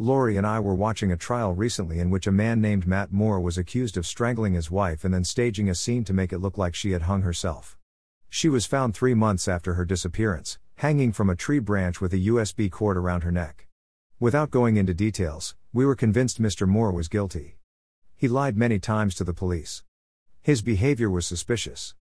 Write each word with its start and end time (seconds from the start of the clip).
Lori 0.00 0.36
and 0.36 0.46
I 0.46 0.60
were 0.60 0.76
watching 0.76 1.10
a 1.10 1.16
trial 1.16 1.52
recently 1.52 1.98
in 1.98 2.08
which 2.08 2.28
a 2.28 2.32
man 2.32 2.60
named 2.60 2.86
Matt 2.86 3.10
Moore 3.10 3.40
was 3.40 3.58
accused 3.58 3.96
of 3.96 4.06
strangling 4.06 4.54
his 4.54 4.70
wife 4.70 5.04
and 5.04 5.12
then 5.12 5.24
staging 5.24 5.68
a 5.68 5.74
scene 5.74 6.04
to 6.04 6.12
make 6.12 6.32
it 6.32 6.38
look 6.38 6.56
like 6.56 6.76
she 6.76 6.92
had 6.92 7.02
hung 7.02 7.22
herself. 7.22 7.76
She 8.30 8.48
was 8.48 8.64
found 8.64 8.94
three 8.94 9.14
months 9.14 9.48
after 9.48 9.74
her 9.74 9.84
disappearance, 9.84 10.60
hanging 10.76 11.10
from 11.10 11.28
a 11.28 11.34
tree 11.34 11.58
branch 11.58 12.00
with 12.00 12.12
a 12.12 12.28
USB 12.28 12.70
cord 12.70 12.96
around 12.96 13.24
her 13.24 13.32
neck. 13.32 13.66
Without 14.20 14.52
going 14.52 14.76
into 14.76 14.94
details, 14.94 15.56
we 15.72 15.84
were 15.84 15.96
convinced 15.96 16.40
Mr. 16.40 16.68
Moore 16.68 16.92
was 16.92 17.08
guilty. 17.08 17.56
He 18.16 18.28
lied 18.28 18.56
many 18.56 18.78
times 18.78 19.16
to 19.16 19.24
the 19.24 19.34
police. 19.34 19.82
His 20.40 20.62
behavior 20.62 21.10
was 21.10 21.26
suspicious. 21.26 21.96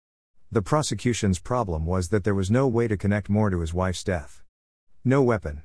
The 0.51 0.63
prosecution's 0.63 1.39
problem 1.39 1.87
was 1.87 2.09
that 2.09 2.25
there 2.25 2.35
was 2.35 2.51
no 2.51 2.67
way 2.67 2.89
to 2.89 2.97
connect 2.97 3.29
Moore 3.29 3.51
to 3.51 3.61
his 3.61 3.73
wife's 3.73 4.03
death. 4.03 4.43
No 5.05 5.23
weapon. 5.23 5.63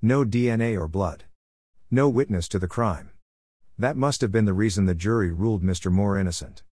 No 0.00 0.24
DNA 0.24 0.78
or 0.78 0.86
blood. 0.86 1.24
No 1.90 2.08
witness 2.08 2.48
to 2.48 2.58
the 2.58 2.66
crime. 2.66 3.10
That 3.78 3.96
must 3.96 4.20
have 4.20 4.32
been 4.32 4.44
the 4.44 4.52
reason 4.52 4.86
the 4.86 4.94
jury 4.94 5.30
ruled 5.30 5.62
Mr. 5.62 5.88
Moore 5.92 6.18
innocent. 6.18 6.64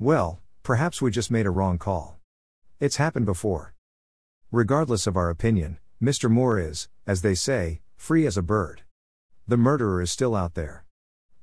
Well, 0.00 0.40
perhaps 0.64 1.00
we 1.00 1.12
just 1.12 1.30
made 1.30 1.46
a 1.46 1.50
wrong 1.50 1.78
call. 1.78 2.18
It's 2.80 2.96
happened 2.96 3.24
before. 3.24 3.74
Regardless 4.50 5.06
of 5.06 5.16
our 5.16 5.30
opinion, 5.30 5.78
Mr. 6.02 6.28
Moore 6.28 6.58
is, 6.58 6.88
as 7.06 7.22
they 7.22 7.36
say, 7.36 7.82
free 7.94 8.26
as 8.26 8.36
a 8.36 8.42
bird. 8.42 8.82
The 9.46 9.56
murderer 9.56 10.02
is 10.02 10.10
still 10.10 10.34
out 10.34 10.54
there. 10.54 10.86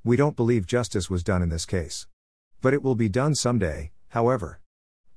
We 0.04 0.16
don't 0.16 0.36
believe 0.36 0.66
justice 0.66 1.08
was 1.08 1.24
done 1.24 1.40
in 1.40 1.48
this 1.48 1.64
case. 1.64 2.06
But 2.60 2.74
it 2.74 2.82
will 2.82 2.96
be 2.96 3.08
done 3.08 3.34
someday, 3.34 3.92
however. 4.08 4.60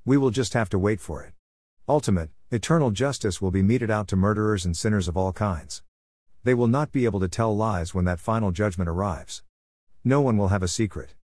We 0.06 0.16
will 0.16 0.30
just 0.30 0.54
have 0.54 0.70
to 0.70 0.78
wait 0.78 1.00
for 1.00 1.22
it. 1.22 1.34
Ultimate, 1.86 2.30
eternal 2.50 2.92
justice 2.92 3.42
will 3.42 3.50
be 3.50 3.62
meted 3.62 3.90
out 3.90 4.08
to 4.08 4.16
murderers 4.16 4.64
and 4.64 4.74
sinners 4.74 5.06
of 5.06 5.18
all 5.18 5.34
kinds. 5.34 5.82
They 6.44 6.52
will 6.52 6.68
not 6.68 6.92
be 6.92 7.06
able 7.06 7.20
to 7.20 7.28
tell 7.28 7.56
lies 7.56 7.94
when 7.94 8.04
that 8.04 8.20
final 8.20 8.52
judgment 8.52 8.90
arrives. 8.90 9.42
No 10.04 10.20
one 10.20 10.36
will 10.36 10.48
have 10.48 10.62
a 10.62 10.68
secret. 10.68 11.14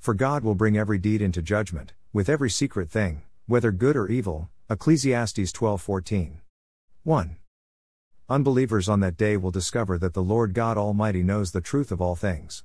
For 0.00 0.12
God 0.12 0.42
will 0.42 0.56
bring 0.56 0.76
every 0.76 0.98
deed 0.98 1.22
into 1.22 1.40
judgment, 1.40 1.92
with 2.12 2.28
every 2.28 2.50
secret 2.50 2.90
thing, 2.90 3.22
whether 3.46 3.70
good 3.70 3.96
or 3.96 4.08
evil. 4.08 4.48
Ecclesiastes 4.68 5.52
12:14. 5.52 6.40
1. 7.04 7.36
Unbelievers 8.28 8.88
on 8.88 8.98
that 8.98 9.16
day 9.16 9.36
will 9.36 9.52
discover 9.52 9.98
that 9.98 10.14
the 10.14 10.22
Lord 10.22 10.52
God 10.52 10.76
Almighty 10.76 11.22
knows 11.22 11.52
the 11.52 11.60
truth 11.60 11.92
of 11.92 12.00
all 12.00 12.16
things. 12.16 12.64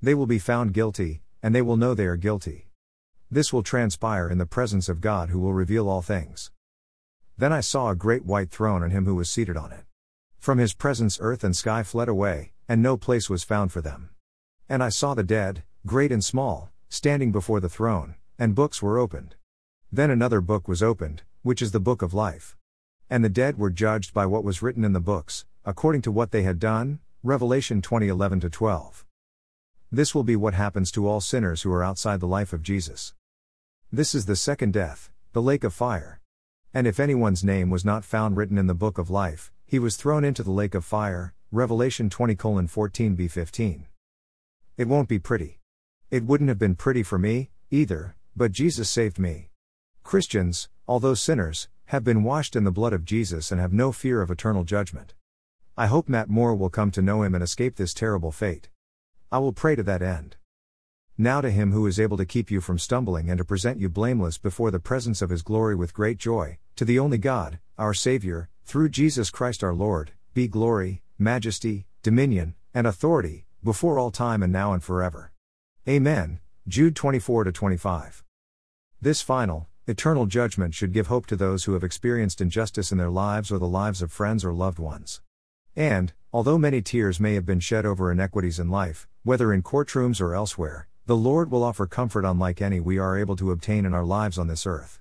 They 0.00 0.14
will 0.14 0.26
be 0.26 0.38
found 0.38 0.72
guilty, 0.72 1.22
and 1.42 1.52
they 1.52 1.62
will 1.62 1.76
know 1.76 1.94
they 1.94 2.06
are 2.06 2.16
guilty. 2.16 2.68
This 3.28 3.52
will 3.52 3.64
transpire 3.64 4.28
in 4.28 4.38
the 4.38 4.46
presence 4.46 4.88
of 4.88 5.00
God 5.00 5.30
who 5.30 5.40
will 5.40 5.52
reveal 5.52 5.88
all 5.88 6.02
things. 6.02 6.52
Then 7.36 7.52
I 7.52 7.60
saw 7.60 7.90
a 7.90 7.96
great 7.96 8.24
white 8.24 8.50
throne 8.50 8.84
and 8.84 8.92
him 8.92 9.04
who 9.04 9.16
was 9.16 9.28
seated 9.28 9.56
on 9.56 9.72
it. 9.72 9.84
From 10.44 10.58
his 10.58 10.74
presence 10.74 11.16
earth 11.22 11.42
and 11.42 11.56
sky 11.56 11.82
fled 11.82 12.06
away, 12.06 12.52
and 12.68 12.82
no 12.82 12.98
place 12.98 13.30
was 13.30 13.42
found 13.42 13.72
for 13.72 13.80
them. 13.80 14.10
And 14.68 14.82
I 14.82 14.90
saw 14.90 15.14
the 15.14 15.22
dead, 15.22 15.62
great 15.86 16.12
and 16.12 16.22
small, 16.22 16.70
standing 16.90 17.32
before 17.32 17.60
the 17.60 17.70
throne, 17.70 18.16
and 18.38 18.54
books 18.54 18.82
were 18.82 18.98
opened. 18.98 19.36
Then 19.90 20.10
another 20.10 20.42
book 20.42 20.68
was 20.68 20.82
opened, 20.82 21.22
which 21.40 21.62
is 21.62 21.72
the 21.72 21.80
book 21.80 22.02
of 22.02 22.12
life. 22.12 22.58
And 23.08 23.24
the 23.24 23.30
dead 23.30 23.56
were 23.56 23.70
judged 23.70 24.12
by 24.12 24.26
what 24.26 24.44
was 24.44 24.60
written 24.60 24.84
in 24.84 24.92
the 24.92 25.00
books, 25.00 25.46
according 25.64 26.02
to 26.02 26.12
what 26.12 26.30
they 26.30 26.42
had 26.42 26.58
done. 26.58 26.98
Revelation 27.22 27.80
2011 27.80 28.40
12. 28.40 29.06
This 29.90 30.14
will 30.14 30.24
be 30.24 30.36
what 30.36 30.52
happens 30.52 30.92
to 30.92 31.08
all 31.08 31.22
sinners 31.22 31.62
who 31.62 31.72
are 31.72 31.82
outside 31.82 32.20
the 32.20 32.26
life 32.26 32.52
of 32.52 32.62
Jesus. 32.62 33.14
This 33.90 34.14
is 34.14 34.26
the 34.26 34.36
second 34.36 34.74
death, 34.74 35.10
the 35.32 35.40
lake 35.40 35.64
of 35.64 35.72
fire. 35.72 36.20
And 36.74 36.86
if 36.86 37.00
anyone's 37.00 37.42
name 37.42 37.70
was 37.70 37.82
not 37.82 38.04
found 38.04 38.36
written 38.36 38.58
in 38.58 38.66
the 38.66 38.74
book 38.74 38.98
of 38.98 39.08
life, 39.08 39.50
he 39.66 39.78
was 39.78 39.96
thrown 39.96 40.24
into 40.24 40.42
the 40.42 40.50
lake 40.50 40.74
of 40.74 40.84
fire. 40.84 41.34
Revelation 41.50 42.10
20 42.10 42.66
14 42.66 43.14
b 43.14 43.28
15. 43.28 43.86
It 44.76 44.88
won't 44.88 45.08
be 45.08 45.18
pretty. 45.18 45.60
It 46.10 46.24
wouldn't 46.24 46.48
have 46.48 46.58
been 46.58 46.74
pretty 46.74 47.02
for 47.02 47.18
me, 47.18 47.50
either, 47.70 48.16
but 48.36 48.52
Jesus 48.52 48.90
saved 48.90 49.18
me. 49.18 49.50
Christians, 50.02 50.68
although 50.88 51.14
sinners, 51.14 51.68
have 51.86 52.02
been 52.02 52.24
washed 52.24 52.56
in 52.56 52.64
the 52.64 52.72
blood 52.72 52.92
of 52.92 53.04
Jesus 53.04 53.52
and 53.52 53.60
have 53.60 53.72
no 53.72 53.92
fear 53.92 54.20
of 54.20 54.30
eternal 54.30 54.64
judgment. 54.64 55.14
I 55.76 55.86
hope 55.86 56.08
Matt 56.08 56.28
Moore 56.28 56.54
will 56.54 56.70
come 56.70 56.90
to 56.92 57.02
know 57.02 57.22
him 57.22 57.34
and 57.34 57.42
escape 57.42 57.76
this 57.76 57.94
terrible 57.94 58.32
fate. 58.32 58.68
I 59.30 59.38
will 59.38 59.52
pray 59.52 59.76
to 59.76 59.82
that 59.84 60.02
end. 60.02 60.36
Now 61.16 61.40
to 61.40 61.50
him 61.50 61.72
who 61.72 61.86
is 61.86 62.00
able 62.00 62.16
to 62.16 62.26
keep 62.26 62.50
you 62.50 62.60
from 62.60 62.78
stumbling 62.78 63.30
and 63.30 63.38
to 63.38 63.44
present 63.44 63.78
you 63.78 63.88
blameless 63.88 64.38
before 64.38 64.70
the 64.70 64.80
presence 64.80 65.22
of 65.22 65.30
his 65.30 65.42
glory 65.42 65.76
with 65.76 65.94
great 65.94 66.18
joy, 66.18 66.58
to 66.76 66.84
the 66.84 66.98
only 66.98 67.18
God, 67.18 67.60
our 67.78 67.94
Savior, 67.94 68.48
through 68.64 68.88
Jesus 68.88 69.30
Christ 69.30 69.62
our 69.62 69.74
Lord, 69.74 70.12
be 70.32 70.48
glory, 70.48 71.02
majesty, 71.18 71.86
dominion, 72.02 72.54
and 72.72 72.86
authority, 72.86 73.44
before 73.62 73.98
all 73.98 74.10
time 74.10 74.42
and 74.42 74.52
now 74.52 74.72
and 74.72 74.82
forever. 74.82 75.32
Amen. 75.86 76.40
Jude 76.66 76.96
24 76.96 77.44
25. 77.44 78.24
This 79.00 79.20
final, 79.20 79.68
eternal 79.86 80.24
judgment 80.24 80.74
should 80.74 80.92
give 80.92 81.08
hope 81.08 81.26
to 81.26 81.36
those 81.36 81.64
who 81.64 81.74
have 81.74 81.84
experienced 81.84 82.40
injustice 82.40 82.90
in 82.90 82.96
their 82.98 83.10
lives 83.10 83.52
or 83.52 83.58
the 83.58 83.68
lives 83.68 84.00
of 84.00 84.10
friends 84.10 84.44
or 84.44 84.54
loved 84.54 84.78
ones. 84.78 85.20
And, 85.76 86.14
although 86.32 86.56
many 86.56 86.80
tears 86.80 87.20
may 87.20 87.34
have 87.34 87.44
been 87.44 87.60
shed 87.60 87.84
over 87.84 88.10
inequities 88.10 88.58
in 88.58 88.70
life, 88.70 89.06
whether 89.24 89.52
in 89.52 89.62
courtrooms 89.62 90.22
or 90.22 90.34
elsewhere, 90.34 90.88
the 91.06 91.16
Lord 91.16 91.50
will 91.50 91.62
offer 91.62 91.86
comfort 91.86 92.24
unlike 92.24 92.62
any 92.62 92.80
we 92.80 92.98
are 92.98 93.18
able 93.18 93.36
to 93.36 93.50
obtain 93.50 93.84
in 93.84 93.92
our 93.92 94.06
lives 94.06 94.38
on 94.38 94.48
this 94.48 94.66
earth. 94.66 95.00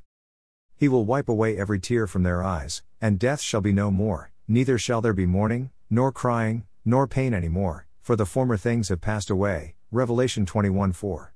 He 0.76 0.90
will 0.90 1.06
wipe 1.06 1.30
away 1.30 1.58
every 1.58 1.80
tear 1.80 2.08
from 2.08 2.24
their 2.24 2.44
eyes, 2.44 2.84
and 3.04 3.20
death 3.20 3.42
shall 3.42 3.60
be 3.60 3.74
no 3.74 3.92
more, 3.92 4.32
neither 4.48 4.78
shall 4.78 5.02
there 5.02 5.12
be 5.12 5.26
mourning, 5.26 5.70
nor 5.90 6.10
crying, 6.10 6.64
nor 6.86 7.06
pain 7.06 7.34
any 7.34 7.50
more, 7.50 7.86
for 8.00 8.16
the 8.16 8.26
former 8.26 8.56
things 8.56 8.88
have 8.88 9.02
passed 9.02 9.30
away. 9.30 9.76
Revelation 9.92 10.46
21 10.46 10.94
4. 10.94 11.34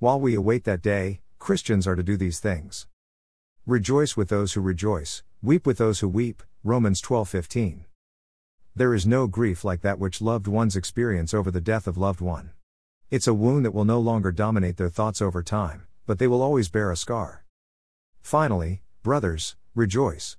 While 0.00 0.20
we 0.20 0.34
await 0.34 0.64
that 0.64 0.82
day, 0.82 1.22
Christians 1.38 1.86
are 1.86 1.96
to 1.96 2.02
do 2.02 2.18
these 2.18 2.40
things. 2.40 2.86
Rejoice 3.64 4.18
with 4.18 4.28
those 4.28 4.52
who 4.52 4.60
rejoice, 4.60 5.22
weep 5.42 5.66
with 5.66 5.78
those 5.78 6.00
who 6.00 6.10
weep. 6.10 6.42
Romans 6.62 7.00
12:15. 7.00 7.86
There 8.76 8.92
is 8.92 9.06
no 9.06 9.26
grief 9.26 9.64
like 9.64 9.80
that 9.80 9.98
which 9.98 10.20
loved 10.20 10.46
ones 10.46 10.76
experience 10.76 11.32
over 11.32 11.50
the 11.50 11.62
death 11.72 11.86
of 11.86 11.96
loved 11.96 12.20
one. 12.20 12.50
It's 13.10 13.26
a 13.26 13.32
wound 13.32 13.64
that 13.64 13.72
will 13.72 13.86
no 13.86 13.98
longer 13.98 14.30
dominate 14.30 14.76
their 14.76 14.90
thoughts 14.90 15.22
over 15.22 15.42
time, 15.42 15.86
but 16.04 16.18
they 16.18 16.26
will 16.26 16.42
always 16.42 16.68
bear 16.68 16.90
a 16.90 16.98
scar. 16.98 17.46
Finally, 18.20 18.82
brothers, 19.02 19.56
rejoice. 19.74 20.36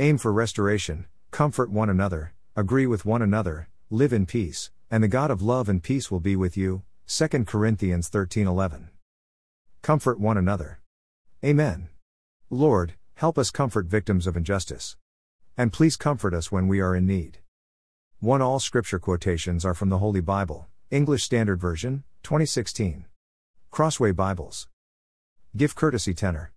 Aim 0.00 0.16
for 0.16 0.32
restoration, 0.32 1.04
comfort 1.30 1.70
one 1.70 1.90
another, 1.90 2.32
agree 2.56 2.86
with 2.86 3.04
one 3.04 3.20
another, 3.20 3.68
live 3.90 4.14
in 4.14 4.24
peace, 4.24 4.70
and 4.90 5.04
the 5.04 5.08
God 5.08 5.30
of 5.30 5.42
love 5.42 5.68
and 5.68 5.82
peace 5.82 6.10
will 6.10 6.20
be 6.20 6.34
with 6.34 6.56
you. 6.56 6.84
2 7.06 7.44
Corinthians 7.44 8.08
13:11. 8.08 8.88
Comfort 9.82 10.18
one 10.18 10.38
another. 10.38 10.80
Amen. 11.44 11.90
Lord, 12.48 12.94
help 13.16 13.36
us 13.36 13.50
comfort 13.50 13.88
victims 13.88 14.26
of 14.26 14.38
injustice. 14.38 14.96
And 15.54 15.70
please 15.70 15.98
comfort 15.98 16.32
us 16.32 16.50
when 16.50 16.66
we 16.66 16.80
are 16.80 16.96
in 16.96 17.06
need. 17.06 17.40
1 18.20 18.40
All 18.40 18.58
scripture 18.58 18.98
quotations 18.98 19.66
are 19.66 19.74
from 19.74 19.90
the 19.90 19.98
Holy 19.98 20.22
Bible, 20.22 20.66
English 20.90 21.24
Standard 21.24 21.60
Version, 21.60 22.04
2016. 22.22 23.04
Crossway 23.70 24.12
Bibles. 24.12 24.66
Give 25.54 25.74
courtesy 25.74 26.14
tenor. 26.14 26.48